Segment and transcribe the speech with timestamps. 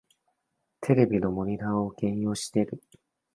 [0.79, 2.81] テレビとモニタを兼用してる